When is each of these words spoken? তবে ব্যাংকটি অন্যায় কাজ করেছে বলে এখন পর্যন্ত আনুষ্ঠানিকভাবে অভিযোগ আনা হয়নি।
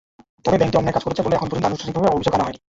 তবে 0.43 0.57
ব্যাংকটি 0.59 0.77
অন্যায় 0.79 0.95
কাজ 0.95 1.03
করেছে 1.05 1.23
বলে 1.25 1.37
এখন 1.37 1.47
পর্যন্ত 1.49 1.67
আনুষ্ঠানিকভাবে 1.69 2.13
অভিযোগ 2.15 2.33
আনা 2.35 2.45
হয়নি। 2.45 2.59